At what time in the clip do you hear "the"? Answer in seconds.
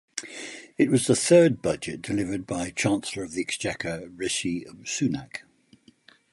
1.05-1.15, 3.33-3.41